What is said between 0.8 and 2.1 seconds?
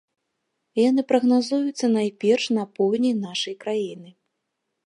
Яны прагназуюцца